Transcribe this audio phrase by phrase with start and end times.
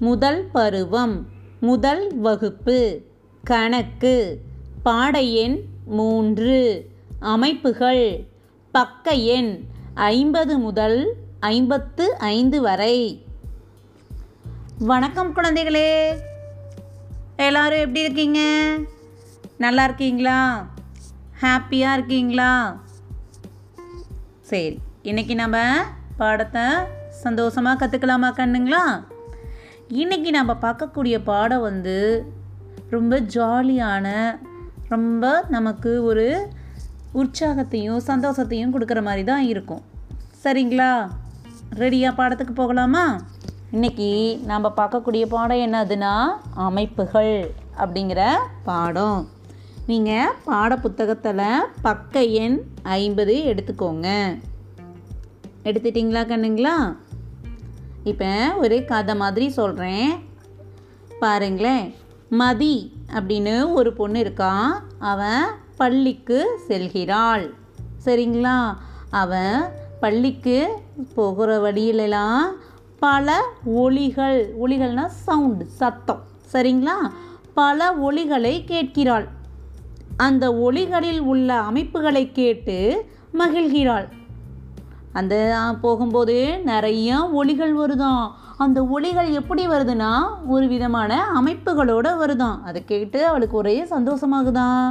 [0.00, 1.26] முதல் பருவம்
[1.60, 3.00] முதல் வகுப்பு.
[3.44, 4.40] கணக்கு
[4.82, 6.90] பாட எண் மூன்று.
[7.20, 8.26] அமைப்புகள்
[8.70, 9.64] பக்க எண்
[9.94, 13.24] ஐம்பது முதல் ஐம்பத்து ஐந்து வரை.
[14.78, 16.16] வணக்கம் குழந்தைகளே.
[17.36, 18.40] எல்லாரும் எப்படி இருக்கீங்க?
[19.58, 20.68] நல்லா இருக்கீங்களா?
[21.40, 22.82] ஹாப்பியாக இருக்கீங்களா?
[24.40, 25.74] சரி இன்னைக்கு நம்ம
[26.16, 26.62] பாடத்தை
[27.10, 29.07] சந்தோஷமாக கற்றுக்கலாமா கண்ணுங்களா?
[29.92, 32.24] இன்றைக்கி நம்ம பார்க்கக்கூடிய பாடம் வந்து
[32.90, 34.38] ரொம்ப ஜாலியான
[34.88, 36.48] ரொம்ப நமக்கு ஒரு
[37.14, 39.82] உற்சாகத்தையும் சந்தோஷத்தையும் கொடுக்குற மாதிரி தான் இருக்கும்.
[40.44, 41.10] சரிங்களா?
[41.74, 43.20] ரெடியாக பாடத்துக்கு போகலாமா?
[43.72, 48.30] இன்றைக்கி நாம் பார்க்கக்கூடிய பாடம் என்னதுன்னா அமைப்புகள் அப்படிங்கிற
[48.64, 49.28] பாடம்.
[49.86, 54.38] நீங்கள் பாட புத்தகத்தில் பக்க எண் ஐம்பது எடுத்துக்கோங்க.
[55.64, 56.96] எடுத்துட்டிங்களா கண்ணுங்களா?
[58.08, 60.10] இப்போ ஒரு கதை மாதிரி சொல்கிறேன்
[61.20, 61.94] பாருங்களேன்.
[62.28, 64.66] மதி அப்படின்னு ஒரு பொண்ணு இருக்கான்
[64.98, 65.44] அவன்
[65.76, 67.54] பள்ளிக்கு செல்கிறாள்.
[68.04, 68.76] சரிங்களா?
[69.10, 69.62] அவன்
[70.00, 70.68] பள்ளிக்கு
[71.14, 72.40] போகிற வழியிலெல்லாம்
[72.98, 76.22] பல ஒளிகள் ஒளிகள்னால் சவுண்டு சத்தம்.
[76.52, 76.96] சரிங்களா?
[77.54, 79.28] பல ஒலிகளை கேட்கிறாள்.
[80.16, 83.04] அந்த ஒளிகளில் உள்ள அமைப்புகளை கேட்டு
[83.38, 84.08] மகிழ்கிறாள்.
[85.12, 93.26] அந்த போகும்போது நிறைய ஒளிகள் வருதாம் அந்த ஒளிகள் எப்படி வருதுன்னா ஒரு விதமான அமைப்புகளோட வருதாம் அதை கேட்டு
[93.26, 94.90] அவளுக்கு ஒரே சந்தோஷமாகுதா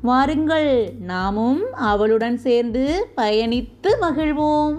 [0.00, 4.74] வாருங்கள் நாமும் அவளுடன் சேர்ந்து பயணித்து மகிழ்வோம்.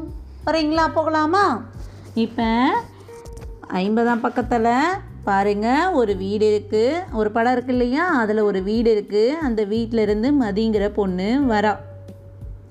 [0.46, 1.62] வரீங்களா போகலாமா?
[2.16, 2.82] இப்போ
[3.74, 4.72] ஐம்பதாம் பக்கத்தில்
[5.24, 8.08] பாருங்க ஒரு வீடு இருக்குது ஒரு படம் இருக்கு இல்லையா?
[8.08, 11.76] அதில் ஒரு வீடு இருக்குது அந்த வீட்டில் இருந்து மதிங்கிற பொண்ணு வரா.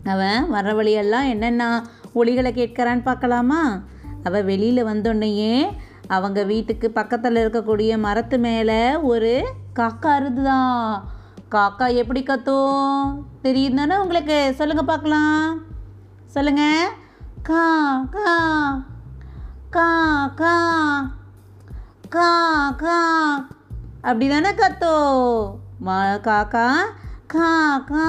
[0.08, 3.80] அவன் வர்ற வழியெல்லாம் என்னென்ன ஒலிகளை கேட்கறான்னு பார்க்கலாமா?
[4.24, 11.08] அவள் வெளியில் வந்தோடனேயே அவங்க வீட்டுக்கு பக்கத்தில் இருக்கக்கூடிய மரத்து மேலே ஒரு காக்கா இருந்துதான்
[11.50, 13.24] காக்கா எப்படி கத்தும்?
[13.42, 14.52] தெரியும் தானே உங்களுக்கு?
[14.56, 15.60] சொல்லுங்க பார்க்கலாம்.
[16.26, 16.90] சொல்லுங்க.
[17.42, 17.64] கா
[18.10, 18.32] கா
[19.70, 19.88] கா
[20.34, 20.56] கா
[22.08, 22.30] கா
[22.76, 22.98] கா.
[24.02, 24.94] அப்படி தானே கத்தோ
[25.80, 26.66] மா காக்கா
[27.26, 28.06] கா கா.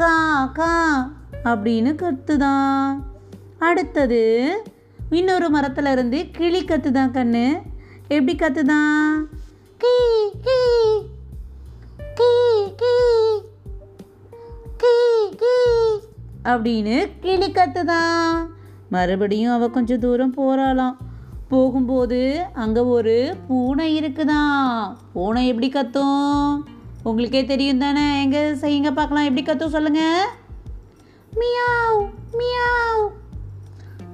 [0.00, 1.10] கா கா
[1.44, 2.96] அப்படின்னு கத்துதான்.
[3.58, 4.52] அடுத்தது
[5.10, 7.62] இன்னொரு மரத்தில் இருந்து கிளி கத்துதான் கண்ணு.
[8.08, 9.24] எப்படி கத்துதான்?
[9.78, 9.96] கீ
[10.42, 10.60] கீ
[12.14, 12.92] கீ கீ
[14.76, 16.06] கீ கீ
[16.44, 18.46] அப்படின்னு கிளி கத்துதான்.
[18.90, 20.96] மறுபடியும் அவ கொஞ்சம் தூரம் போறாளாம்.
[21.48, 24.96] போகும்போது அங்கே ஒரு பூனை இருக்குதான்.
[25.12, 26.78] பூனை எப்படி கத்தும்?
[27.02, 28.22] உங்களுக்கே தெரியும் தானே?
[28.22, 29.24] எங்க செய்யுங்க பார்க்கலாம்.
[29.24, 30.28] எப்படி கத்தும் சொல்லுங்க?
[31.34, 32.00] மியாவ்
[32.38, 33.06] meow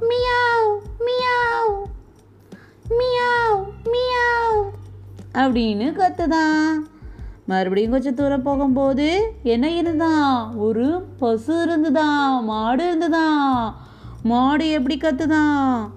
[0.00, 1.72] meow meow
[2.91, 4.62] meow meow
[5.34, 6.74] அப்படின்னு கத்துதான்.
[7.47, 10.54] மறுபடியும் கொஞ்சம் தூரம் போகும்போது என்ன இருந்துதான்?
[10.54, 13.76] ஒரு பசு இருந்துதான் மாடு இருந்துதான்.
[14.22, 15.91] மாடு எப்படி கத்துதான்?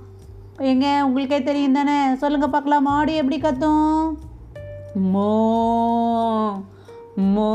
[0.58, 1.06] எங்க?
[1.06, 2.16] உங்களுக்கே தெரியும் தானே?
[2.16, 2.84] சொல்லுங்க பார்க்கலாம்.
[2.84, 4.20] மாடு எப்படி கத்தும்?
[5.14, 5.38] மோ
[7.20, 7.52] மோ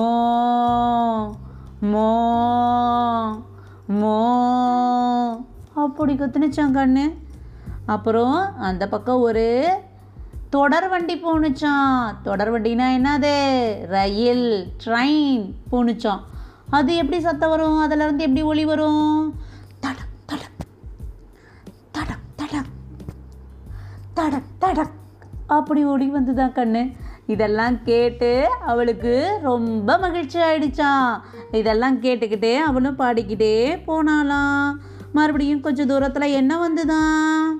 [1.82, 2.08] மோ
[3.88, 4.16] மோ.
[5.74, 7.14] அப்படி கத்துனுச்சான் கண்ணு.
[7.86, 9.72] அப்புறம் அந்த பக்கம் ஒரு
[10.50, 12.14] தொடர் வண்டி போணுச்சான்.
[12.22, 13.34] தொடர் வண்டினா என்னது?
[13.86, 16.20] ரயில் ட்ரெயின் போணுச்சான்.
[16.70, 17.78] அது எப்படி சத்தம் வரும்?
[17.78, 19.34] அதிலிருந்து எப்படி ஒளி வரும்?
[19.82, 20.66] தடக் தடக்.
[21.92, 22.72] தடக் தடக்.
[24.14, 24.90] தடக் தடக்.
[25.46, 26.96] அப்படி ஒளி வந்துதான் கண்ணு.
[27.26, 31.20] இதெல்லாம் கேட்டு அவளுக்கு ரொம்ப மகிழ்ச்சி ஆயிடுச்சான்
[31.52, 34.72] இதெல்லாம் கேட்டுக்கிட்டே அவளும் பாடிக்கிட்டே போனாளாம்.
[35.12, 37.50] மறுபடியும் கொஞ்சம் தூரத்தில் என்ன வந்துதான்?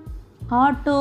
[0.53, 0.99] ஆட்டோ.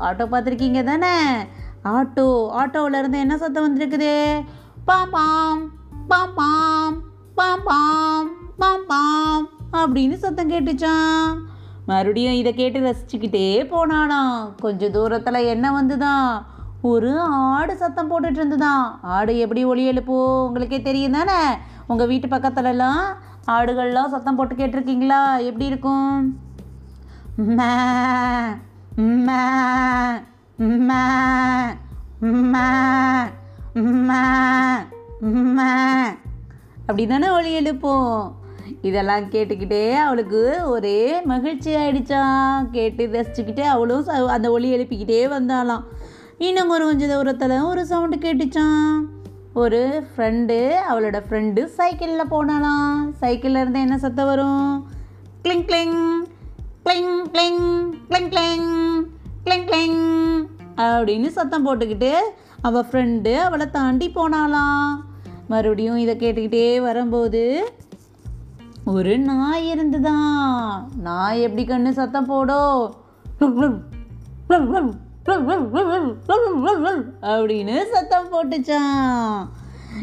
[0.00, 1.42] ஆட்டோ பார்த்துருக்கீங்க தானே?
[1.84, 2.28] ஆட்டோ.
[2.58, 4.40] ஆட்டோவிலேருந்து என்ன சத்தம் வந்திருக்குது?
[4.84, 5.70] பாம் பாம்
[6.08, 11.36] பாம் பாம் பாம் பாம் பாம் அப்படின்னு சத்தம் கேட்டுச்சான்
[11.86, 16.54] மறுபடியும் இதை கேட்டு ரசிச்சுக்கிட்டே போனானாம் கொஞ்சம் தூரத்தில் என்ன வந்துதான்?
[16.88, 17.12] ஒரு
[17.52, 18.84] ஆடு சத்தம் போட்டுட்டு இருந்துதான்
[19.14, 20.18] ஆடு எப்படி ஒளி எழுப்போ?
[20.46, 21.40] உங்களுக்கே தெரியும் தானே?
[21.90, 23.04] உங்கள் வீட்டு பக்கத்துலலாம்
[23.54, 25.20] ஆடுகள்லாம் சத்தம் போட்டு கேட்டிருக்கீங்களா?
[25.48, 26.10] எப்படி இருக்கும்?
[27.58, 27.72] மே
[29.26, 29.42] மே
[30.88, 31.02] மே
[32.52, 32.64] மே
[33.96, 34.22] மே
[35.56, 35.70] மே
[36.88, 38.18] அப்படி தானே ஒளி எழுப்போம்.
[38.88, 40.40] இதெல்லாம் கேட்டுக்கிட்டே அவளுக்கு
[40.74, 41.00] ஒரே
[41.32, 45.84] மகிழ்ச்சி ஆயிடுச்சான் கேட்டு ரசிச்சுக்கிட்டே அவளும் அந்த ஒளி எழுப்பிக்கிட்டே வந்தாலாம்
[46.38, 48.98] இன்னும் ஒரு கொஞ்சம் தூரத்தில் ஒரு சவுண்டு கேட்டுச்சான்
[49.54, 54.86] ஒரு ஃப்ரெண்டு அவளோட ஃப்ரெண்டு சைக்கிளில் போனாலாம் சைக்கிளில் இருந்து என்ன சத்தம் வரும்?
[55.42, 56.26] கிளிங் கிளிங்
[56.84, 59.06] கிளிங் கிளிங் கிளிங் கிளிங்
[59.44, 60.46] கிளிங் கிளிங்
[60.76, 62.12] அப்படின்னு சத்தம் போட்டுக்கிட்டு
[62.62, 64.94] அவள் ஃப்ரெண்டு அவளை தாண்டி போனாலாம்
[65.48, 67.72] மறுபடியும் இதை கேட்டுக்கிட்டே வரும்போது
[68.84, 70.90] ஒரு நாய் இருந்துதான்.
[70.96, 72.94] நாய் எப்படி கண்ணு சத்தம் போடும்?
[77.22, 79.46] அப்படின்னு சத்தம் போட்டுச்சான்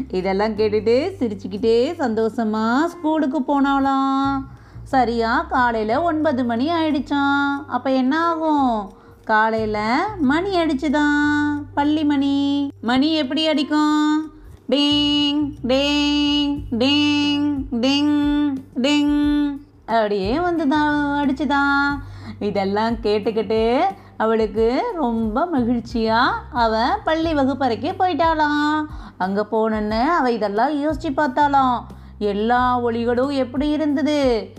[0.08, 4.40] இதெல்லாம் கேட்டுட்டு சிரிச்சுக்கிட்டே சந்தோஷமா ஸ்கூலுக்கு போனாலாம்
[4.82, 8.92] சரியா காலையில் ஒன்பது மணி ஆயிடுச்சான் அப்போ என்ன ஆகும்?
[9.24, 9.80] காலையில்
[10.20, 11.62] மணி அடிச்சுதான்.
[11.74, 12.70] பள்ளி மணி.
[12.80, 14.32] மணி எப்படி அடிக்கும்?
[14.68, 19.56] டிங் டிங் டிங் டிங் டிங்.
[19.86, 21.98] அப்படியே வந்துதான் அடிச்சுதான்.
[22.38, 23.80] இதெல்லாம் கேட்டுக்கிட்டு
[24.16, 28.76] அவளுக்கு ரொம்ப மகிழ்ச்சியாக அவள் பள்ளி வகுப்பறைக்கு போயிட்டாளாம்.
[29.18, 31.78] அங்கே போனன்னு அவள் இதெல்லாம் யோசிச்சு பார்த்தாளாம்.
[32.18, 34.52] எல்லா ஒளிகளும் எப்படி இருந்தது?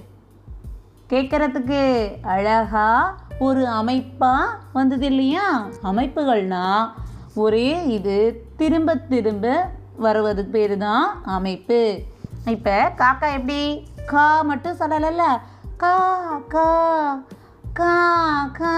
[1.09, 1.81] கேட்குறதுக்கு
[2.23, 5.65] அழகாக ஒரு அமைப்பாக வந்தது இல்லையா?
[5.83, 6.91] அமைப்புகள்னா
[7.35, 12.01] ஒரே இது திரும்ப திரும்ப வருவது பேர் தான் அமைப்பு.
[12.45, 13.87] இப்போ காக்கா எப்படி?
[14.05, 15.25] கா மட்டும் சொல்லலைல்ல.
[15.77, 15.95] கா
[16.47, 16.67] கா.
[17.79, 17.93] கா
[18.57, 18.73] கா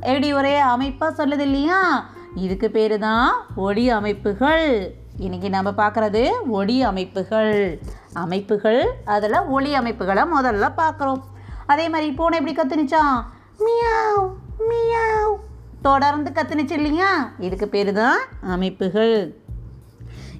[0.00, 1.80] எப்படி ஒரே அமைப்பாக சொல்லுது இல்லையா?
[2.34, 4.96] இதுக்கு பேர் தான் ஒளி அமைப்புகள்.
[5.18, 7.80] இன்றைக்கி நம்ம பார்க்குறது ஒளி அமைப்புகள்.
[8.12, 11.22] அமைப்புகள் அதில் ஒளி அமைப்புகளை முதல்ல பார்க்குறோம்
[11.66, 13.16] அதே மாதிரி பூனை எப்படி கத்துனுச்சான்
[13.64, 14.26] மியாவ்
[14.70, 15.34] மியாவ்.
[15.82, 17.32] தொடர்ந்து கத்துனுச்சு இல்லையா?
[17.38, 19.36] இதுக்கு பேர் தான் அமைப்புகள்.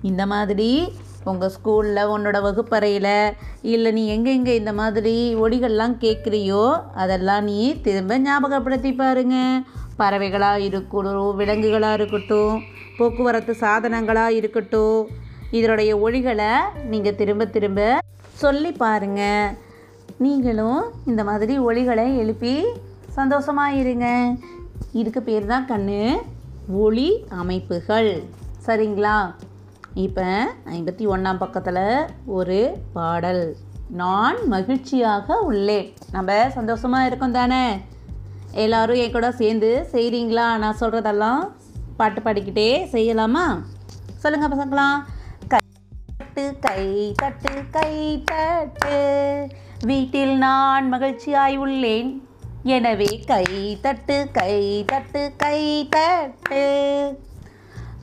[0.02, 0.70] இந்த மாதிரி
[1.30, 3.14] உங்கள் ஸ்கூலில் உன்னோட வகுப்பறையில்
[3.72, 5.14] இல்லை நீ எங்கெங்கே இந்த மாதிரி
[5.44, 6.64] ஒடிகள்லாம் கேட்குறியோ
[7.02, 9.36] அதெல்லாம் நீ திரும்ப ஞாபகப்படுத்தி பாருங்க.
[10.00, 12.56] பறவைகளாக இருக்கட்டும் விலங்குகளாக இருக்கட்டும்
[12.98, 14.98] போக்குவரத்து சாதனங்களாக இருக்கட்டும்
[15.58, 16.50] இதனுடைய ஒளிகளை
[16.92, 17.80] நீங்கள் திரும்ப திரும்ப
[18.42, 19.22] சொல்லி பாருங்க.
[20.24, 22.54] நீங்களும் இந்த மாதிரி ஒளிகளை எழுப்பி
[23.18, 24.06] சந்தோஷமாக இருங்க.
[25.00, 26.00] இதுக்கு பேர் தான் கண்ணு
[26.84, 27.08] ஒளி
[27.42, 28.10] அமைப்புகள்.
[28.66, 29.16] சரிங்களா?
[30.04, 33.56] இப்போ ஐம்பத்தி ஒன்றாம் பக்கத்தில் ஒரு பாடல்.
[33.90, 35.94] நான் மகிழ்ச்சியாக உள்ளேன்.
[36.12, 37.80] நம்ம சந்தோஷமாக இருக்கோம் தானே?
[38.52, 41.38] எல்லோரும் என் கூட சேர்ந்து செய்கிறீங்களா நான் சொல்கிறதெல்லாம்
[41.96, 43.46] பாட்டு பாடிக்கிட்டே செய்யலாமா?
[44.16, 44.98] சொல்லுங்கள் பசங்களாம்
[45.48, 45.58] கை
[46.18, 49.48] தட்டு கை தட்டு கை தட்டு.
[49.82, 52.28] வீட்டில் நான் மகிழ்ச்சியாய் உள்ளேன்.
[52.62, 56.64] எனவே கை தட்டு கை தட்டு கை தட்டு.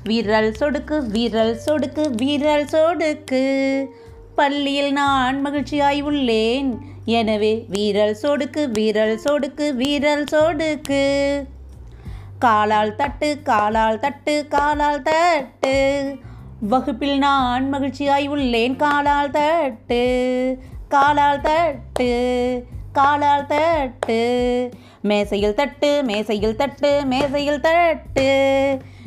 [0.08, 3.44] விரல் சொடுக்கு விரல் சொடுக்கு விரல் சொடுக்கு.
[4.36, 6.70] பள்ளியில் நான் மகிழ்ச்சியாய் உள்ளேன்.
[7.06, 11.04] எனவே விரல் சொடுக்கு விரல் சொடுக்கு விரல் சொடுக்கு.
[12.40, 15.76] காலால் தட்டு காலால் தட்டு காலால் தட்டு.
[16.74, 18.76] வகுப்பில் நான் மகிழ்ச்சியாய் உள்ளேன்.
[18.76, 20.04] காலால் தட்டு
[20.88, 22.12] காலால் தட்டு
[22.92, 24.22] காலால் தட்டு.
[25.02, 28.28] மேசையில் தட்டு மேசையில் தட்டு மேசையில் தட்டு.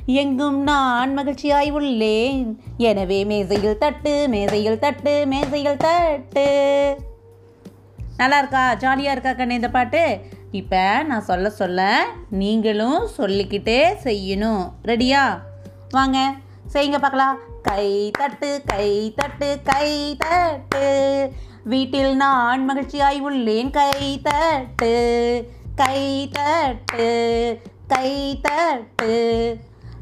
[0.07, 2.61] எங்கும் நான் மகிழ்ச்சியாய் உள்ளேன்.
[2.77, 6.47] எனவே மேசையில் தட்டு மேசையில் தட்டு மேசையில் தட்டு.
[8.17, 10.21] நல்லா இருக்கா ஜாலியாக இருக்கா கண்ணு இந்த பாட்டு?
[10.51, 14.65] இப்போ நான் சொல்ல சொல்ல நீங்களும் சொல்லிக்கிட்டே செய்யணும்.
[14.85, 15.39] ரெடியா
[15.91, 16.33] வாங்க
[16.73, 17.37] செய்யுங்க பார்க்கலாம்.
[17.63, 20.87] கை தட்டு கை தட்டு கை தட்டு.
[21.65, 23.71] வீட்டில் நான் மகிழ்ச்சியாய் உள்ளேன்.
[23.71, 24.95] கை தட்டு
[25.75, 27.09] கை தட்டு
[27.87, 29.17] கை தட்டு.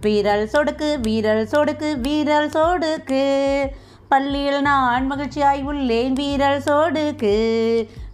[0.04, 3.24] வீரல் சொடுக்கு வீரல் சொடுக்கு வீரல் சொடுக்கு.
[4.08, 7.36] பள்ளியில் நான் மகிழ்ச்சியாய் உள்ளேன் வீரல் சொடுக்கு.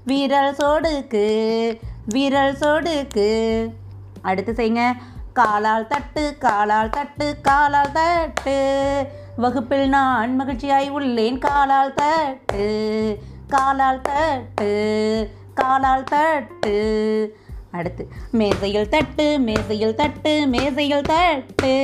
[0.05, 1.25] வீரல் சொடுக்கு
[2.05, 3.29] வீரல் சொடுக்கு.
[4.23, 4.85] அடுத்து செய்யுங்க.
[5.33, 8.59] காலால் தட்டு காலால் தட்டு காலால் தட்டு.
[9.37, 12.67] வகுப்பில் நான் மகிழ்ச்சியாய் உள்ளேன் காலால் தட்டு.
[13.49, 14.73] காலால் தட்டு
[15.55, 16.79] காலால் தட்டு.
[17.71, 21.75] அடுத்து மேசையில் தட்டு மேசையில் தட்டு மேசையில் தட்டு.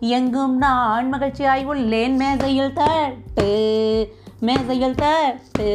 [0.00, 3.50] எங்கும் நான் மகிழ்ச்சியாய் உள்ளேன் மேசையில் தட்டு
[4.40, 5.68] மேசையில் தட்டு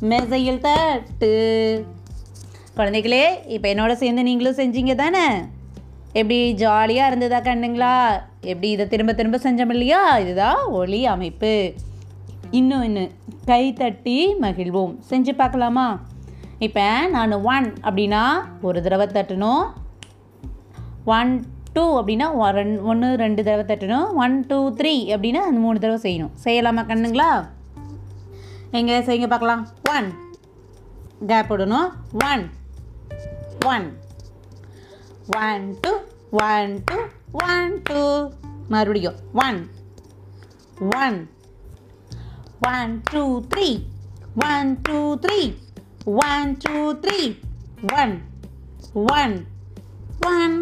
[0.00, 1.34] மேசையில் தட்டு.
[2.76, 5.26] குழந்தைகளே இப்போ என்னோட சேர்ந்து நீங்களும் செஞ்சீங்க தானே?
[6.12, 8.20] எப்படி ஜாலியாக இருந்ததா கண்ணுங்களா?
[8.40, 10.18] எப்படி இதை திரும்ப திரும்ப செஞ்சோம் இல்லையா?
[10.18, 11.72] இதுதான் ஒளி அமைப்பு.
[12.50, 13.10] இன்னும் இன்னும்
[13.44, 14.96] கை தட்டி மகிழ்வோம்.
[15.10, 16.02] செஞ்சு பார்க்கலாமா?
[16.58, 19.64] இப்போ நான் ஒன் அப்படின்னா ஒரு தடவை தட்டணும்.
[21.04, 22.32] ஒன் டூ அப்படின்னா
[22.80, 24.12] ஒன்று ரெண்டு தடவை தட்டணும்.
[24.14, 26.30] ஒன் டூ த்ரீ அப்படின்னா அந்த மூணு தடவை செய்யணும்.
[26.44, 27.48] செய்யலாமா கண்ணுங்களா?
[28.70, 29.68] எங்கே செய்யுங்க பார்க்கலாம்.
[29.90, 30.12] ஒன்
[31.26, 31.90] கேப் விடணும்
[32.30, 32.50] one
[33.66, 33.98] one
[35.36, 35.92] one two
[36.30, 36.96] one two
[37.32, 38.30] one two
[38.68, 39.14] மறுபடியும்.
[39.32, 39.70] One
[41.00, 41.30] one
[42.60, 43.82] one two three
[44.44, 45.62] one two three
[46.06, 47.20] one two three
[48.00, 48.14] one
[49.18, 49.34] one
[50.32, 50.56] one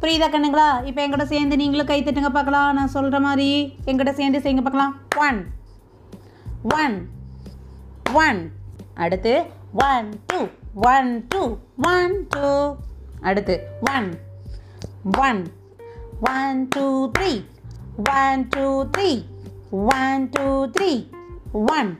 [0.00, 0.68] புரியுதா கண்ணுங்களா?
[0.88, 2.70] இப்போ எங்கிட்ட சேர்ந்து நீங்களும் கை தட்டுங்க பார்க்கலாம்.
[2.78, 3.48] நான் சொல்கிற மாதிரி
[3.90, 4.94] எங்கிட்ட சேர்ந்து செய்யுங்க பார்க்கலாம்.
[5.26, 5.40] ஒன்
[6.82, 6.96] ஒன்
[8.24, 8.40] ஒன்
[9.04, 9.34] அடுத்து
[9.88, 10.40] one two
[10.92, 11.42] one two
[11.92, 12.48] one two
[13.28, 13.54] அடுத்து
[13.94, 14.08] one
[15.26, 15.42] one
[16.34, 16.86] one two
[17.18, 17.32] three
[18.20, 18.66] one two
[18.96, 19.10] three
[19.98, 20.90] one two three
[21.76, 21.92] one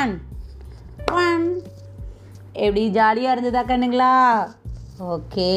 [0.00, 0.14] one
[2.52, 4.12] எப்படி ஜாலியாக இருந்ததா கண்ணுங்களா?
[5.12, 5.50] ஓகே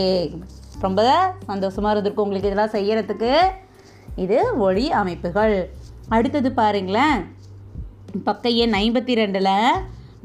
[0.81, 1.01] ரொம்ப
[1.45, 3.31] சந்தோஷமாக இருந்திருக்கும் உங்களுக்கு இதெல்லாம் செய்கிறதுக்கு
[4.15, 5.55] இது ஒளி அமைப்புகள்.
[6.09, 7.19] அடுத்தது பாருங்களேன்.
[8.23, 9.53] பக்க எண் ஐம்பத்தி ரெண்டில்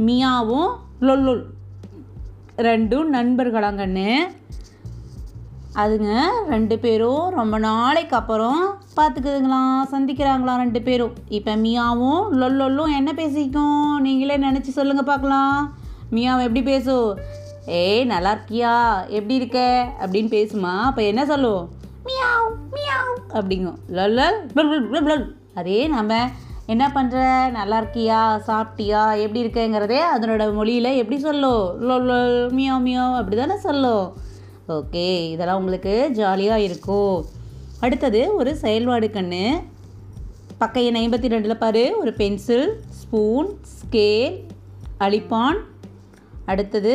[0.07, 1.45] மியாவும் லொல்லுல்.
[2.69, 4.09] ரெண்டும் நண்பர்களாங்கன்னு
[5.83, 6.11] அதுங்க
[6.51, 8.61] ரெண்டு பேரும் ரொம்ப நாளைக்கு அப்புறம்
[8.97, 11.15] பார்த்துக்குதுங்களாம் சந்திக்கிறாங்களாம் ரெண்டு பேரும்.
[11.37, 14.01] இப்போ மியாவும் லொல்லொல்லும் என்ன பேசிக்கும்?
[14.05, 15.57] நீங்களே நினச்சி சொல்லுங்கள் பார்க்கலாம்
[16.15, 17.09] மியாவும் எப்படி பேசும்
[17.81, 18.75] ஏய் நல்லா இருக்கியா?
[19.19, 19.61] எப்படி இருக்க?
[20.03, 20.73] அப்படின்னு பேசுமா?
[20.89, 21.65] அப்போ என்ன சொல்லும்?
[22.09, 23.79] மியாவ் மியாவ் அப்படிங்கும்.
[23.99, 25.27] லொல்லல்
[25.61, 26.19] அதே நம்ம
[26.73, 27.17] என்ன பண்ணுற
[27.57, 28.21] நல்லா இருக்கியா?
[28.49, 29.03] சாப்பிட்டியா?
[29.25, 31.65] எப்படி இருக்கேங்கிறதே அதனோட மொழியில் எப்படி சொல்லும்?
[31.89, 34.05] லொல்லல் மியாவ் மியாவ் அப்படி தானே சொல்லும்.
[34.77, 37.17] ஓகே இதெல்லாம் உங்களுக்கு ஜாலியாக இருக்கும்.
[37.85, 39.45] அடுத்தது ஒரு செயல்பாடு கண்ணு.
[40.61, 42.67] பக்க எண் ஐம்பத்தி ரெண்டில் பாரு ஒரு பென்சில்
[42.99, 44.37] ஸ்பூன் ஸ்கேல்
[45.07, 45.59] அழிப்பான்
[46.53, 46.93] அடுத்தது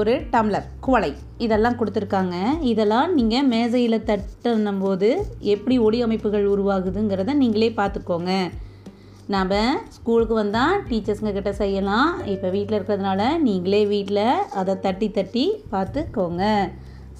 [0.00, 1.10] ஒரு டம்ளர் குவளை.
[1.44, 2.36] இதெல்லாம் கொடுத்துருக்காங்க.
[2.72, 5.08] இதெல்லாம் நீங்கள் மேசையில் தட்டணும் போது
[5.54, 8.32] எப்படி ஒளி அமைப்புகள் உருவாகுதுங்கிறத நீங்களே பார்த்துக்கோங்க.
[9.34, 9.56] நாம்
[9.96, 12.12] ஸ்கூலுக்கு வந்தால் டீச்சர்ஸுங்க கிட்ட செய்யலாம்.
[12.34, 14.24] இப்போ வீட்டில் இருக்கிறதுனால நீங்களே வீட்டில்
[14.60, 16.44] அதை தட்டி தட்டி பார்த்துக்கோங்க.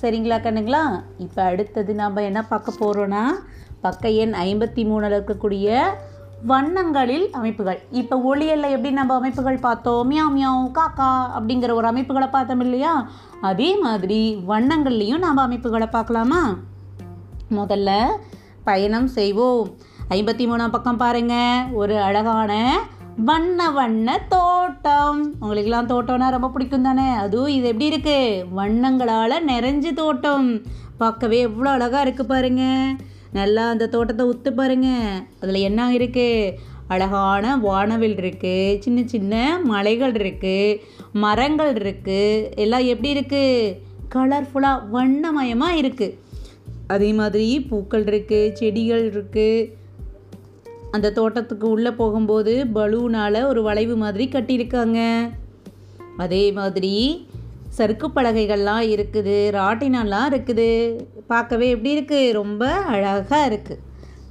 [0.01, 1.03] சரிங்களா கண்ணுங்களா?
[1.19, 3.23] இப்போ அடுத்தது நாம் என்ன பார்க்க போகிறோன்னா
[3.81, 5.83] பக்க எண் ஐம்பத்தி மூணில் இருக்கக்கூடிய
[6.47, 7.83] வண்ணங்களில் அமைப்புகள்.
[7.91, 10.11] இப்போ ஒளியல்ல எப்படி நம்ம அமைப்புகள் பார்த்தோம்?
[10.11, 13.11] மியாவ் மியாவ் காக்கா அப்படிங்கிற ஒரு அமைப்புகளை பார்த்தோம் இல்லையா?
[13.41, 16.57] அதே மாதிரி வண்ணங்கள்லேயும் நாம் அமைப்புகளை பார்க்கலாமா?
[17.51, 18.07] முதல்ல
[18.65, 19.75] பயணம் செய்வோம்.
[20.09, 21.65] ஐம்பத்தி மூணாம் பக்கம் பாருங்க.
[21.73, 22.81] ஒரு அழகான
[23.29, 25.35] வண்ண வண்ண தோட்டம்.
[25.41, 27.09] உங்களுக்கெல்லாம் தோட்டம்னா ரொம்ப பிடிக்கும் தானே?
[27.13, 28.45] அதுவும் இது எப்படி இருக்கு?
[28.57, 30.63] வண்ணங்களால் நிறைஞ்ச தோட்டம்.
[30.99, 32.63] பார்க்கவே எவ்வளோ அழகாக இருக்கு பாருங்க.
[33.33, 34.89] நல்லா அந்த தோட்டத்தை உத்து பாருங்க.
[35.41, 36.59] அதில் என்ன இருக்கு?
[36.89, 38.77] அழகான வானவில் இருக்கு.
[38.81, 40.81] சின்ன சின்ன மலைகள் இருக்கு.
[41.13, 42.53] மரங்கள் இருக்கு.
[42.57, 43.45] எல்லாம் எப்படி இருக்கு?
[44.15, 46.17] கலர்ஃபுல்லாக வண்ணமயமாக இருக்குது
[46.87, 49.79] அதே மாதிரி பூக்கள் இருக்குது செடிகள் இருக்குது
[50.91, 55.01] அந்த தோட்டத்துக்கு உள்ளே போகும்போது பலூனால் ஒரு வளைவு மாதிரி கட்டியிருக்காங்க.
[56.17, 56.95] அதே மாதிரி
[57.69, 60.69] சறுக்கு பலகைகள்லாம் இருக்குது ராட்டினம்லாம் இருக்குது.
[61.27, 63.83] பார்க்கவே எப்படி இருக்குது ரொம்ப அழகாக இருக்குது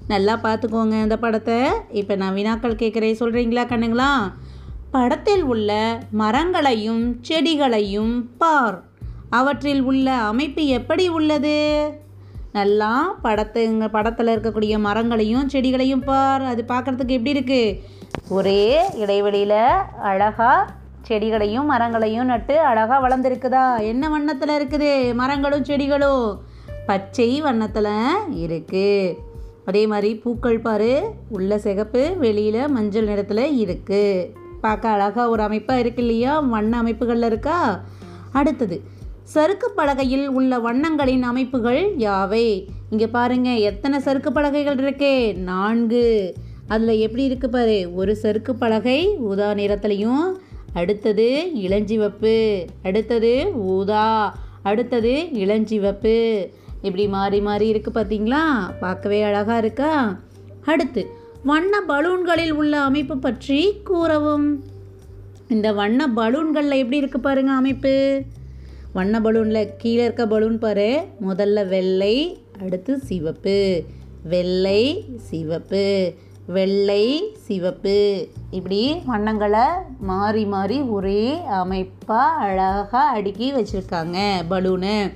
[0.08, 1.58] நல்லா பார்த்துக்கோங்க அந்த படத்தை.
[1.92, 3.20] இப்போ நான் வினாக்கள் கேட்குறேன்.
[3.20, 4.12] சொல்கிறீங்களா கண்ணுங்களா?
[4.92, 5.72] படத்தில் உள்ள
[6.12, 8.78] மரங்களையும் செடிகளையும் பார்.
[9.30, 11.58] அவற்றில் உள்ள அமைப்பு எப்படி உள்ளது?
[12.54, 12.92] நல்லா
[13.24, 17.78] படத்துங்க படத்தில் இருக்கக்கூடிய மரங்களையும் செடிகளையும் பார் அது பார்க்குறதுக்கு எப்படி இருக்குது
[18.30, 19.60] ஒரே இடைவெளியில்
[20.02, 20.68] அழகாக
[21.08, 23.80] செடிகளையும் மரங்களையும் நட்டு அழகாக வளர்ந்துருக்குதா?
[23.82, 25.14] என்ன வண்ணத்தில் இருக்குது?
[25.14, 26.26] மரங்களும் செடிகளும்?
[26.86, 27.94] பச்சை வண்ணத்தில்
[28.44, 29.16] இருக்குது
[29.66, 30.92] அதே மாதிரி பூக்கள் பாரு
[31.30, 34.30] உள்ள சிகப்பு வெளியில் மஞ்சள் நிறத்தில் இருக்குது
[34.62, 36.40] பார்க்க அழகாக ஒரு அமைப்பாக இருக்கு இல்லையா?
[36.40, 37.82] வண்ண அமைப்புகளில் இருக்கா?
[38.34, 38.78] அடுத்தது
[39.34, 42.46] சறுக்கு பலகையில் உள்ள வண்ணங்களின் அமைப்புகள் யாவை?
[42.90, 45.16] இங்கே பாருங்க எத்தனை சறுக்கு பலகைகள் இருக்கே?
[45.50, 46.06] நான்கு.
[46.68, 47.96] அதில் எப்படி இருக்கு பாரு?
[47.96, 50.24] ஒரு சறுக்கு பலகை ஊதா நிறத்துலையும்
[50.74, 51.28] அடுத்தது
[51.66, 52.34] இளஞ்சிவப்பு
[52.84, 53.32] அடுத்தது
[53.74, 54.08] ஊதா
[54.64, 56.16] அடுத்தது இளஞ்சிவப்பு.
[56.82, 58.44] இப்படி மாறி மாறி இருக்கு பார்த்தீங்களா
[58.80, 59.94] பார்க்கவே அழகாக இருக்கா?
[60.66, 61.04] அடுத்து
[61.44, 64.50] வண்ண பலூன்களில் உள்ள அமைப்பு பற்றி கூறவும்.
[65.48, 68.22] இந்த வண்ண பலூன்களில் எப்படி இருக்கு பாருங்க அமைப்பு?
[68.94, 71.06] வண்ண பலூனில் கீழே இருக்க பலூன் பாரு.
[71.28, 73.84] முதல்ல வெள்ளை அடுத்து சிவப்பு.
[74.24, 76.14] வெள்ளை சிவப்பு.
[76.48, 78.28] வெள்ளை சிவப்பு.
[78.52, 79.66] இப்படி வண்ணங்களை
[80.00, 85.14] மாறி மாறி ஒரே அமைப்பாக அழகாக அடுக்கி வச்சுருக்காங்க பலூனு.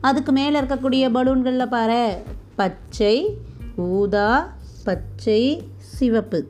[0.00, 2.22] அதுக்கு மேலே இருக்கக்கூடிய பலூன்களில் பாரு.
[2.56, 3.36] பச்சை
[3.76, 4.54] ஊதா
[4.84, 6.46] பச்சை சிவப்பு.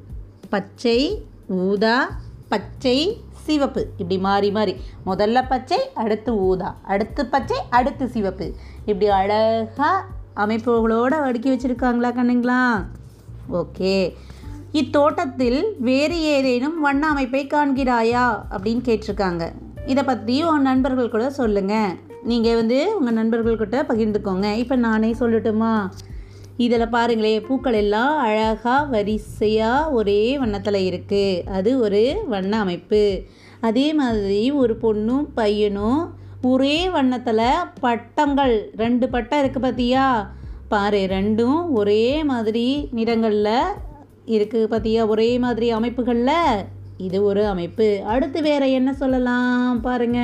[0.49, 3.87] பச்சை ஊதா பச்சை சிவப்பு.
[3.97, 4.77] இப்படி மாறி மாறி.
[5.07, 6.77] முதல்ல பச்சை அடுத்து ஊதா.
[6.83, 8.53] அடுத்து பச்சை அடுத்து சிவப்பு.
[8.79, 10.05] இப்படி அழகாக
[10.37, 12.85] அமைப்புகளோடு அடுக்கி வச்சுருக்காங்களா கண்ணுங்களா?
[13.53, 14.15] ஓகே.
[14.73, 18.45] இத்தோட்டத்தில் வேறு ஏதேனும் வண்ண அமைப்பை காண்கிறாயா?
[18.51, 19.53] அப்படின்னு கேட்டிருக்காங்க.
[19.87, 24.53] இதை பற்றி உன் நண்பர்கள் கூட சொல்லுங்கள் நீங்கள் வந்து உங்கள் நண்பர்கள்கிட்ட பகிர்ந்துக்கோங்க.
[24.53, 25.91] இப்போ நானே சொல்லட்டுமா?
[26.57, 33.23] இதில் பாருங்களே பூக்கள் எல்லாம் அழகாக வரிசையாக ஒரே வண்ணத்தில் இருக்குது அது ஒரு வண்ண அமைப்பு.
[33.61, 36.03] அதே மாதிரி ஒரு பொண்ணும் பையனும்
[36.43, 37.43] ஒரே வண்ணத்தில்
[37.81, 40.07] பட்டங்கள் ரெண்டு பட்டம் இருக்குது பார்த்தியா
[40.69, 43.57] பாரு ரெண்டும் ஒரே மாதிரி நிறங்களில்
[44.27, 46.65] இருக்குது பார்த்தியா ஒரே மாதிரி அமைப்புகளில்
[46.97, 48.01] இது ஒரு அமைப்பு.
[48.05, 50.21] அடுத்து வேற என்ன சொல்லலாம் பாருங்க?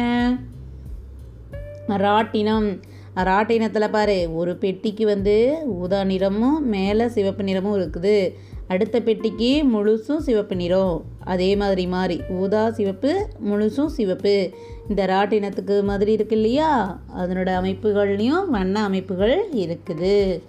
[1.88, 2.68] ராட்டினம்.
[3.14, 8.34] ராட்டினத்தில் பாரு ஒரு பெட்டிக்கு வந்து ஊதா நிறமும் மேலே சிவப்பு நிறமும் இருக்குது.
[8.68, 11.04] அடுத்த பெட்டிக்கு முழுசும் சிவப்பு நிறம்.
[11.20, 14.50] அதே மாதிரி மாறி ஊதா சிவப்பு முழுசும் சிவப்பு.
[14.88, 17.00] இந்த ராட்டினத்துக்கு மாதிரி இருக்கு இல்லையா?
[17.18, 20.40] அதனோட அமைப்புகள்லேயும் வண்ண அமைப்புகள் இருக்குது.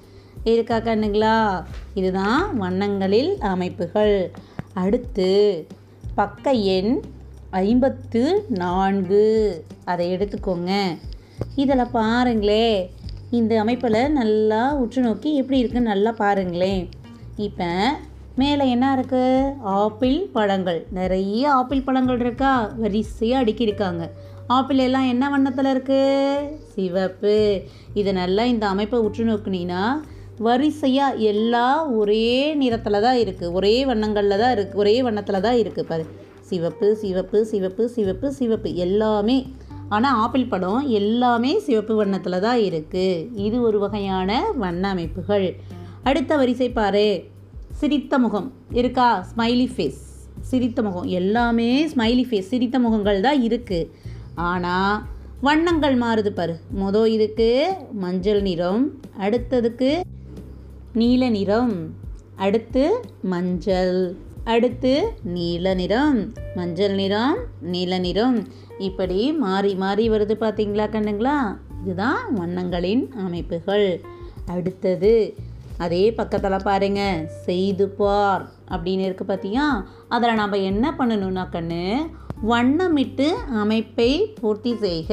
[0.44, 1.63] இருக்கா கண்ணுங்களா?
[1.94, 4.32] இதுதான் வண்ணங்களில் அமைப்புகள்.
[4.74, 5.68] அடுத்து
[6.15, 7.01] பக்க எண்
[7.50, 9.63] ஐம்பத்து நான்கு.
[9.86, 10.98] அதை எடுத்துக்கோங்க.
[11.64, 12.66] இதில் பாருங்களே.
[13.40, 16.82] இந்த அமைப்பில் நல்லா உற்று நோக்கி எப்படி இருக்குன்னு நல்லா பாருங்களேன்
[17.48, 17.70] இப்போ
[18.42, 20.80] மேலே என்ன இருக்குது ஆப்பிள் பழங்கள்.
[21.00, 22.54] நிறைய ஆப்பிள் பழங்கள் இருக்கா?
[22.84, 24.04] வரிசையாக அடுக்கியிருக்காங்க
[24.58, 27.36] ஆப்பிள் எல்லாம் என்ன வண்ணத்தில் இருக்குது சிவப்பு.
[28.00, 29.84] இதை நல்லா இந்த அமைப்பை உற்று நோக்குனீங்கன்னா
[30.48, 32.28] வரிசையாக எல்லாம் ஒரே
[32.62, 36.06] நிறத்தில் தான் இருக்குது ஒரே வண்ணங்களில் தான் இருக்குது ஒரே வண்ணத்தில் தான் இருக்குது பாரு.
[36.50, 39.38] சிவப்பு சிவப்பு சிவப்பு சிவப்பு சிவப்பு எல்லாமே
[39.96, 45.48] ஆனால் ஆப்பிள் படம் எல்லாமே சிவப்பு வண்ணத்தில் தான் இருக்குது இது ஒரு வகையான வண்ண அமைப்புகள்.
[46.10, 47.08] அடுத்த வரிசை பாரு.
[47.80, 48.48] சிரித்த முகம்.
[48.80, 49.08] இருக்கா?
[49.32, 50.02] ஸ்மைலி ஃபேஸ்
[50.50, 51.08] சிரித்த முகம்.
[51.20, 53.90] எல்லாமே ஸ்மைலி ஃபேஸ் சிரித்த முகங்கள் தான் இருக்குது
[54.50, 54.96] ஆனால்
[55.48, 56.56] வண்ணங்கள் மாறுது பாரு.
[56.82, 57.50] மொதல் இதுக்கு
[58.04, 58.84] மஞ்சள் நிறம்
[59.26, 59.92] அடுத்ததுக்கு
[61.02, 61.76] நீல நிறம்
[62.46, 62.84] அடுத்து
[63.34, 63.96] மஞ்சள்
[64.54, 64.94] அடுத்து
[65.36, 66.20] நீல நிறம்
[66.58, 67.40] மஞ்சள் நிறம்
[67.74, 68.38] நீல நிறம்.
[68.88, 71.38] இப்படி மாறி மாறி வருது பார்த்தீங்களா கண்ணுங்களா?
[71.84, 73.88] இதுதான் வண்ணங்களின் அமைப்புகள்.
[74.54, 75.14] அடுத்தது
[75.86, 77.02] அதே பக்கத்தில் பாருங்க
[77.46, 79.66] செய்து பார் அப்படின்னு இருக்குது பார்த்தியா
[80.16, 81.84] அதில் நம்ம என்ன பண்ணணும்னா கண்ணு
[82.52, 83.28] வண்ணமிட்டு
[83.62, 85.12] அமைப்பை பூர்த்தி செய்க.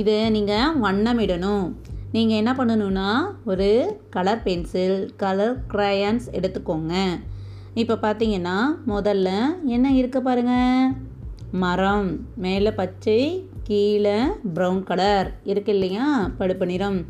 [0.00, 1.66] இதை நீங்கள் வண்ணமிடணும்.
[2.14, 3.10] நீங்கள் என்ன பண்ணணும்னா
[3.50, 3.68] ஒரு
[4.14, 6.94] கலர் பென்சில் கலர் க்ரையான்ஸ் எடுத்துக்கோங்க.
[7.80, 8.56] இப்போ பார்த்தீங்கன்னா
[8.92, 9.28] முதல்ல
[9.74, 10.94] என்ன இருக்குது பாருங்கள்
[11.52, 14.18] மரம் மேலே பச்சை கீழே
[14.54, 16.30] ப்ரௌன் கலர் இருக்கு இல்லையா?
[16.38, 17.06] பழுப்பு நிறம்.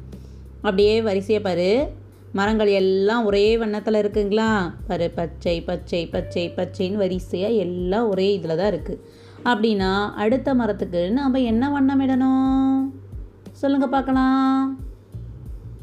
[0.62, 1.88] அப்படியே வரிசையை பாரு.
[2.32, 4.72] மரங்கள் எல்லாம் ஒரே வண்ணத்தில் இருக்குங்களா?
[4.86, 9.02] பாரு பச்சை பச்சை பச்சை பச்சைன்னு வரிசையாக எல்லாம் ஒரே இதில் தான் இருக்குது
[9.44, 12.92] அப்படின்னா அடுத்த மரத்துக்கு நாம் என்ன வண்ணம் இடணும்?
[13.52, 14.78] சொல்லுங்கள் பார்க்கலாம்.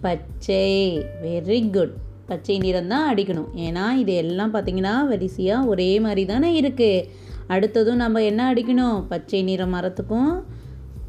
[0.01, 1.05] பச்சை.
[1.23, 3.49] வெரி குட் பச்சை நிறம் தான் அடிக்கணும்.
[3.55, 7.07] ஏன்னா இது எல்லாம் பார்த்தீங்கன்னா வரிசையாக ஒரே மாதிரி தானே இருக்குது
[7.49, 9.03] அடுத்ததும் நம்ம என்ன அடிக்கணும்?
[9.07, 10.43] பச்சை நிற மரத்துக்கும்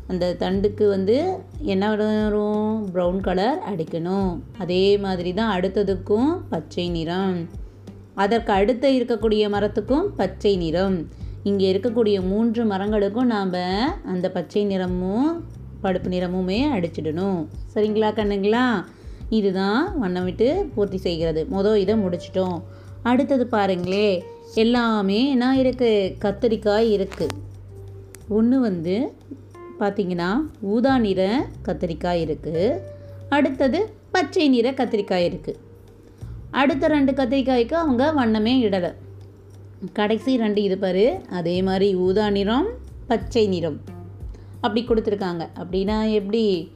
[0.06, 2.88] அந்த தண்டுக்கு வந்து என்ன வரும்?
[2.94, 4.40] ப்ரௌன் கலர் அடிக்கணும்.
[4.58, 7.48] அதே மாதிரி தான் அடுத்ததுக்கும் பச்சை நிறம்.
[8.14, 11.08] அதற்கு அடுத்து இருக்கக்கூடிய மரத்துக்கும் பச்சை நிறம்.
[11.42, 13.52] இங்கே இருக்கக்கூடிய மூன்று மரங்களுக்கும் நாம்
[14.04, 15.44] அந்த பச்சை நிறமும்
[15.80, 17.46] பழுப்பு நிறமுமே அடிச்சிடணும்.
[17.74, 18.84] சரிங்களா கண்ணுங்களா?
[19.28, 21.46] இதுதான் வண்ணம் விட்டு பூர்த்தி செய்கிறது.
[21.52, 22.62] மொதல் இதை முடிச்சிட்டோம்.
[23.02, 24.22] அடுத்தது பாருங்களே.
[24.54, 27.36] எல்லாமே என்ன இருக்குது கத்தரிக்காய் இருக்குது
[28.28, 29.14] ஒன்று வந்து
[29.80, 32.80] பார்த்தீங்கன்னா ஊதா நிற கத்திரிக்காய் இருக்குது
[33.28, 35.58] அடுத்தது பச்சை நிற கத்திரிக்காய் இருக்குது
[36.50, 38.90] அடுத்த ரெண்டு கத்திரிக்காய்க்கு அவங்க வண்ணமே இடலை.
[39.92, 41.20] கடைசி ரெண்டு இது பாரு.
[41.30, 42.68] அதே மாதிரி ஊதா நிறம்
[43.06, 43.80] பச்சை நிறம்.
[44.60, 45.48] அப்படி கொடுத்துருக்காங்க.
[45.58, 46.72] அப்படின்னா எப்படி?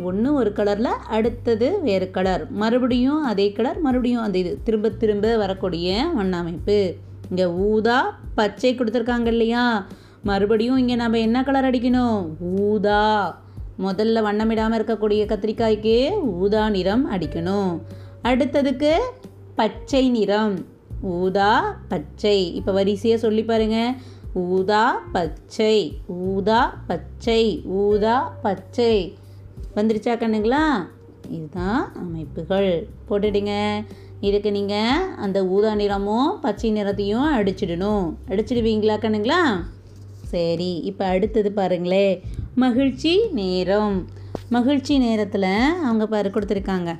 [0.00, 4.58] ஒன்று ஒரு கலரில் அடுத்தது வேறு கலர் மறுபடியும் அதே கலர் மறுபடியும் அந்த இது.
[4.64, 6.94] திரும்ப திரும்ப வரக்கூடிய வண்ண அமைப்பு.
[7.28, 9.86] இங்கே ஊதா பச்சை கொடுத்துருக்காங்க இல்லையா?
[10.22, 12.36] மறுபடியும் இங்கே நம்ம என்ன கலர் அடிக்கணும்?
[12.56, 13.38] ஊதா.
[13.84, 17.80] முதல்ல வண்ணமிடாமல் இருக்கக்கூடிய கத்திரிக்காய்க்கு ஊதா நிறம் அடிக்கணும்.
[18.24, 18.92] அடுத்ததுக்கு
[19.54, 20.66] பச்சை நிறம்.
[21.02, 22.54] ஊதா பச்சை.
[22.54, 23.94] இப்போ வரிசையாக சொல்லி பாருங்கள்
[24.32, 25.98] ஊதா பச்சை.
[26.06, 27.62] ஊதா பச்சை.
[27.64, 29.16] ஊதா பச்சை.
[29.76, 30.88] வந்துருச்சா கண்ணுங்களா?
[31.28, 32.88] இதுதான் அமைப்புகள்.
[33.08, 33.84] போட்டுடுங்க.
[34.26, 38.06] இதுக்கு நீங்கள் அந்த ஊதா நிறமும் பச்சை நிறத்தையும் அடிச்சிடணும்.
[38.28, 39.40] அடிச்சிடுவீங்களா கண்ணுங்களா?
[40.32, 42.06] சரி இப்போ அடுத்தது பாருங்களே.
[42.54, 43.98] மகிழ்ச்சி நேரம்.
[44.56, 45.50] மகிழ்ச்சி நேரத்தில்
[45.88, 46.92] அவங்க பாரு கொடுத்துருக்காங்க.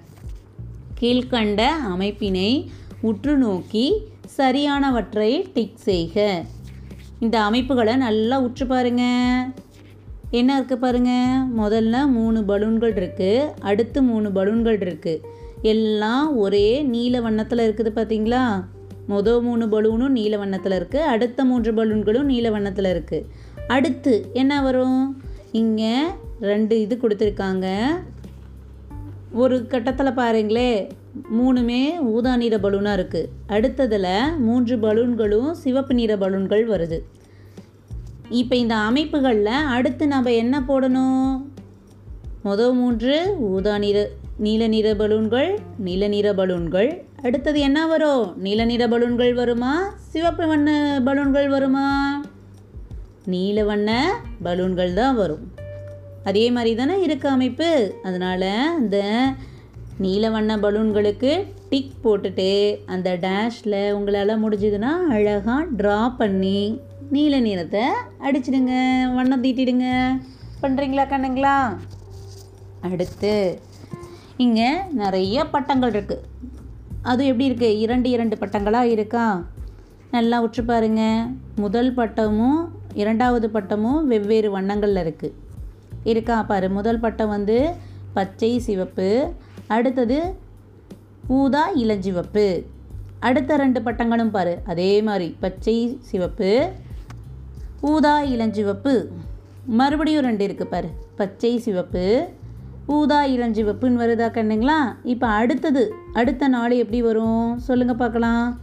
[1.00, 1.62] கீழ்கண்ட
[1.94, 2.50] அமைப்பினை
[3.00, 3.87] உற்று நோக்கி
[4.37, 6.44] சரியானவற்றை டிக் செய்க.
[7.24, 9.04] இந்த அமைப்புகளை நல்லா உற்று பாருங்க.
[10.38, 15.22] என்ன இருக்குது பாருங்கள் முதல்ல மூணு பலூன்கள் இருக்குது அடுத்து மூணு பலூன்கள் இருக்குது
[15.62, 18.64] எல்லாம் ஒரே நீல வண்ணத்தில் இருக்குது பார்த்தீங்களா
[19.09, 23.27] மொதல் மூணு பலூனும் நீல வண்ணத்தில் இருக்குது அடுத்த மூன்று பலூன்களும் நீல வண்ணத்தில் இருக்குது
[23.66, 25.23] அடுத்து என்ன வரும்?
[25.53, 25.97] இங்கே
[26.40, 27.66] ரெண்டு இது கொடுத்துருக்காங்க.
[29.33, 30.90] ஒரு கட்டத்தில் பாருங்களே
[31.38, 37.01] மூணுமே ஊதா நிற பலூனாக இருக்குது அடுத்ததில் மூன்று பலூன்களும் சிவப்பு நிற பலூன்கள் வருது.
[38.29, 41.51] இப்போ இந்த அமைப்புகளில் அடுத்து நம்ம என்ன போடணும்?
[42.44, 47.05] மொதல் மூன்று ஊதா நிற நீல நிற பலூன்கள் நீல நிற பலூன்கள்.
[47.22, 48.35] அடுத்தது என்ன வரும்?
[48.37, 49.94] நீல நிற பலூன்கள் வருமா?
[50.09, 51.87] சிவப்பு வண்ண பலூன்கள் வருமா?
[53.27, 55.53] நீல வண்ண பலூன்கள் தான் வரும்.
[56.24, 57.94] அதே மாதிரி தானே இருக்க அமைப்பு.
[58.03, 59.27] அதனால் அந்த
[59.98, 67.83] நீல வண்ண பலூன்களுக்கு டிக் போட்டுட்டு அந்த டேஷில் உங்களால் முடிஞ்சதுன்னா அழகாக ட்ரா பண்ணி நீல நிறத்தை
[68.20, 68.74] அடிச்சிடுங்க.
[69.14, 70.07] வண்ணம் தீட்டிடுங்க.
[70.62, 71.79] பண்ணுறீங்களா கண்ணுங்களா?
[72.81, 73.66] அடுத்து
[74.44, 74.68] இங்கே
[75.01, 76.27] நிறைய பட்டங்கள் இருக்குது
[77.11, 79.24] அது எப்படி இருக்குது இரண்டு இரண்டு பட்டங்களாக இருக்கா?
[80.14, 81.03] நல்லா உற்று பாருங்க.
[81.64, 82.61] முதல் பட்டமும்
[83.03, 85.37] இரண்டாவது பட்டமும் வெவ்வேறு வண்ணங்களில் இருக்குது
[86.11, 86.37] இருக்கா?
[86.51, 87.57] பாரு முதல் பட்டம் வந்து
[88.18, 89.09] பச்சை சிவப்பு
[89.77, 90.18] அடுத்தது
[91.38, 92.46] ஊதா இளஞ்சிவப்பு.
[93.29, 95.77] அடுத்த ரெண்டு பட்டங்களும் பாரு அதே மாதிரி பச்சை
[96.11, 96.51] சிவப்பு
[97.92, 98.94] ஊதா இளஞ்சிவப்பு.
[99.81, 102.05] மறுபடியும் ரெண்டு இருக்குது பாரு பச்சை சிவப்பு
[102.96, 104.77] ஊதா இளஞ்சிவப்புன்னு வருதா கண்ணுங்களா?
[105.03, 107.59] இப்போ அடுத்தது அடுத்த நாள் எப்படி வரும்?
[107.59, 108.61] சொல்லுங்கள் பார்க்கலாம்.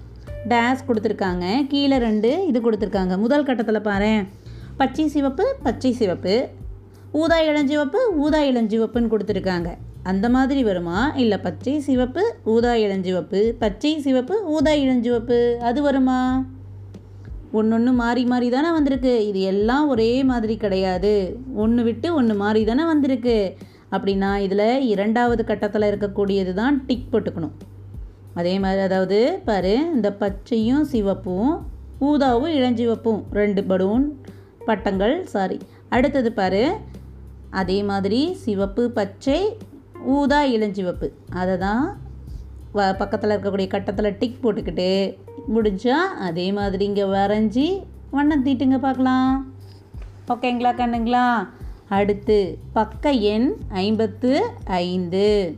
[0.50, 1.68] டேஸ் கொடுத்துருக்காங்க.
[1.68, 3.18] கீழே ரெண்டு இது கொடுத்துருக்காங்க.
[3.18, 4.24] முதல் கட்டத்தில் பாரு.
[4.78, 6.48] பச்சை சிவப்பு பச்சை சிவப்பு.
[7.12, 9.70] ஊதா இளஞ்சிவப்பு ஊதா இளஞ்சிவப்புன்னு கொடுத்துருக்காங்க.
[10.04, 11.12] அந்த மாதிரி வருமா?
[11.16, 16.20] இல்லை பச்சை சிவப்பு ஊதா இளஞ்சிவப்பு பச்சை சிவப்பு ஊதா இளஞ்சிவப்பு அது வருமா?
[17.52, 19.28] ஒன்று ஒன்று மாறி மாறி தானே வந்திருக்கு.
[19.28, 21.38] இது எல்லாம் ஒரே மாதிரி கிடையாது.
[21.56, 23.38] ஒன்று விட்டு ஒன்று மாறி தானே வந்திருக்கு.
[23.96, 27.56] அப்படின்னா இதில் இரண்டாவது கட்டத்தில் இருக்கக்கூடியது தான் டிக் போட்டுக்கணும்.
[28.40, 31.52] அதே மாதிரி அதாவது பாரு இந்த பச்சையும் சிவப்பும்
[32.08, 34.06] ஊதாவும் இளஞ்சிவப்பும் ரெண்டு பலூன்
[34.70, 35.58] பட்டங்கள் சாரி
[35.96, 36.64] அடுத்தது பாரு
[37.62, 39.40] அதே மாதிரி சிவப்பு பச்சை
[40.16, 41.08] ஊதா இளஞ்சிவப்பு.
[41.42, 41.84] அதை தான்
[42.78, 44.90] வ பக்கத்தில் இருக்கக்கூடிய கட்டத்தில் டிக் போட்டுக்கிட்டு
[45.56, 47.68] முடிஞ்சா அதே மாதிரி இங்கே வரைஞ்சி
[48.16, 49.32] வண்ணம் தீட்டுங்க பார்க்கலாம்.
[50.34, 51.24] ஓகேங்களா கண்ணுங்களா?
[51.90, 55.58] அடுத்து பக்க எண் ஐம்பத்து ஐந்து.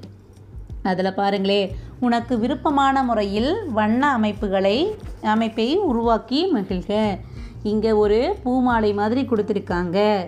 [0.84, 7.20] அதில் பாருங்களே உனக்கு விருப்பமான முறையில் வண்ண அமைப்புகளை அமைப்பை உருவாக்கி மகிழ்க.
[7.63, 10.28] இங்கே ஒரு பூமாலை மாதிரி கொடுத்துருக்காங்க.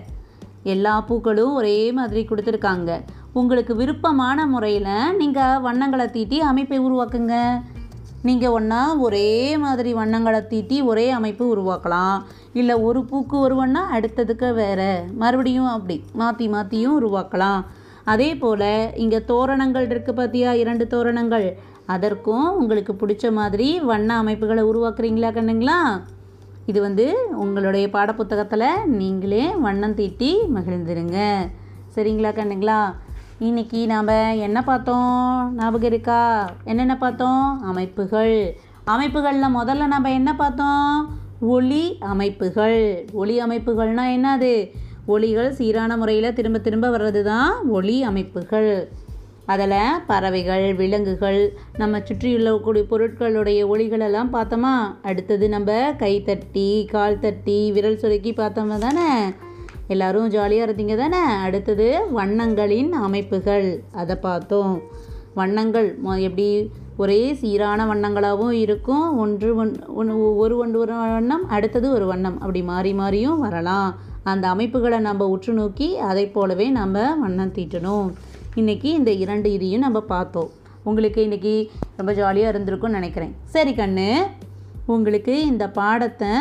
[0.63, 3.01] எல்லா பூக்களும் ஒரே மாதிரி கொடுத்துருக்காங்க.
[3.33, 7.61] உங்களுக்கு விருப்பமான முறையில் நீங்கள் வண்ணங்களை தீட்டி அமைப்பை உருவாக்குங்க.
[8.27, 9.29] நீங்கள் ஒன்றா ஒரே
[9.63, 12.17] மாதிரி வண்ணங்களை தீட்டி ஒரே அமைப்பு உருவாக்கலாம்.
[12.53, 13.55] இல்லை ஒரு பூக்கு ஒரு
[13.95, 14.91] அடுத்ததுக்கு வேறு.
[15.21, 17.61] மறுபடியும் அப்படி மாற்றி மாற்றியும் உருவாக்கலாம்.
[18.13, 18.69] அதே போல்
[19.03, 21.47] இங்கே தோரணங்கள் இருக்குது பார்த்தியா இரண்டு தோரணங்கள்.
[21.95, 25.79] அதற்கும் உங்களுக்கு பிடிச்ச மாதிரி வண்ண அமைப்புகளை உருவாக்குறீங்களா கண்ணுங்களா?
[26.65, 27.05] இது வந்து
[27.43, 31.19] உங்களுடைய பாடப்புத்தகத்தில் நீங்களே வண்ணம் தீட்டி மகிழ்ந்துருங்க.
[31.95, 32.79] சரிங்களா கண்ணுங்களா?
[33.39, 35.55] இன்னைக்கு நாம் என்ன பார்த்தோம்?
[35.55, 36.49] ஞாபகம் இருக்கா?
[36.63, 37.61] என்னென்ன பார்த்தோம்?
[37.61, 38.59] அமைப்புகள்.
[38.85, 41.19] அமைப்புகளில் முதல்ல நம்ம என்ன பார்த்தோம்?
[41.39, 43.05] ஒளி அமைப்புகள்.
[43.11, 44.71] ஒளி அமைப்புகள்னால் என்னது?
[45.05, 48.89] ஒளிகள் சீரான முறையில் திரும்ப திரும்ப வர்றது தான் ஒளி அமைப்புகள்.
[49.45, 54.75] அதில் பறவைகள் விலங்குகள் நம்ம சுற்றியுள்ள கூடிய பொருட்களுடைய ஒளிகளெல்லாம் பார்த்தோமா?
[55.03, 59.31] அடுத்தது நம்ம கை தட்டி கால் தட்டி விரல் சுருக்கி பார்த்தோமா தானே?
[59.93, 61.21] எல்லாரும் ஜாலியாக இருந்தீங்க தானே?
[61.45, 61.85] அடுத்தது
[62.17, 63.67] வண்ணங்களின் அமைப்புகள்.
[64.01, 64.75] அதை பார்த்தோம்.
[65.39, 65.87] வண்ணங்கள்
[66.27, 66.47] எப்படி
[67.03, 69.05] ஒரே சீரான வண்ணங்களாகவும் இருக்கும்.
[69.23, 72.37] ஒன்று ஒன் ஒன்று ஒரு ஒன்று ஒரு வண்ணம் அடுத்தது ஒரு வண்ணம்.
[72.43, 73.89] அப்படி மாறி மாறியும் வரலாம்.
[74.31, 78.09] அந்த அமைப்புகளை நம்ம உற்று நோக்கி அதை போலவே நம்ம வண்ணம் தீட்டணும்.
[78.59, 80.49] இன்றைக்கி இந்த இரண்டு இதையும் நம்ம பார்த்தோம்.
[80.89, 81.55] உங்களுக்கு இன்றைக்கி
[81.99, 83.33] ரொம்ப ஜாலியாக இருந்திருக்கும்னு நினைக்கிறேன்.
[83.55, 84.09] சரி கண்ணு
[84.95, 86.33] உங்களுக்கு இந்த பாடத்தை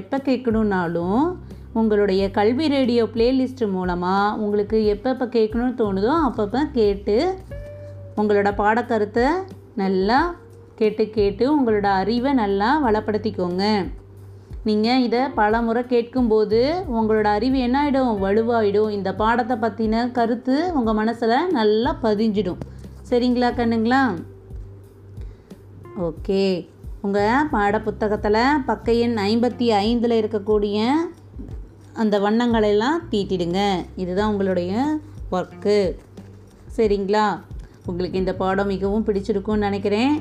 [0.00, 1.22] எப்போ கேட்கணுன்னாலும்
[1.80, 7.16] உங்களுடைய கல்வி ரேடியோ பிளேலிஸ்ட் மூலமாக உங்களுக்கு எப்பப்போ கேட்கணும்னு தோணுதோ அப்பப்போ கேட்டு
[8.20, 9.26] உங்களோட பாடக்கருத்தை
[9.82, 10.18] நல்லா
[10.80, 13.64] கேட்டு கேட்டு உங்களோட அறிவை நல்லா வளப்படுத்திக்கோங்க.
[14.68, 16.60] நீங்கள் இதை பல முறை கேட்கும்போது
[16.96, 22.60] உங்களோட அறிவு என்ன ஆகிடும் வலுவாகிடும் இந்த பாடத்தை பற்றின கருத்து உங்கள் மனசில் நல்லா பதிஞ்சிடும்.
[23.10, 24.02] சரிங்களா கண்ணுங்களா?
[26.08, 26.42] ஓகே.
[27.06, 30.78] உங்கள் பாடப்புத்தகத்தில் பக்க எண் ஐம்பத்தி ஐந்தில் இருக்கக்கூடிய
[32.02, 33.60] அந்த வண்ணங்களெல்லாம் தீட்டிடுங்க.
[34.02, 34.72] இதுதான் உங்களுடைய
[35.36, 35.76] ஒர்க்கு
[36.76, 37.26] சரிங்களா?
[37.90, 40.14] உங்களுக்கு இந்த பாடம் மிகவும் பிடிச்சிருக்கும்னு நினைக்கிறேன்.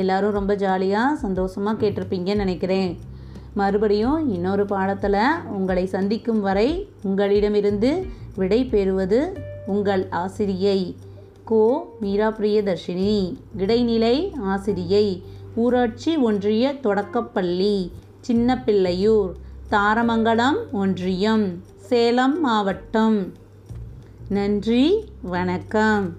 [0.00, 2.90] எல்லாரும் ரொம்ப ஜாலியாக சந்தோஷமாக கேட்டிருப்பீங்கன்னு நினைக்கிறேன்.
[3.60, 5.20] மறுபடியும் இன்னொரு பாடத்தில்
[5.56, 6.68] உங்களை சந்திக்கும் வரை
[7.02, 7.90] உங்களிடமிருந்து
[8.40, 9.20] விடை பெறுவது
[9.74, 10.78] உங்கள் ஆசிரியை
[11.50, 11.62] கோ
[12.00, 13.16] மீரா பிரியதர்ஷினி
[13.62, 14.16] இடைநிலை
[14.52, 15.06] ஆசிரியை
[15.62, 17.74] ஊராட்சி ஒன்றிய தொடக்கப்பள்ளி
[18.28, 19.32] சின்னப்பிள்ளையூர்.
[19.70, 23.32] தாரமங்கலம் ஒன்றியம் சேலம் மாவட்டம்.
[24.28, 26.16] நன்றி வணக்கம்.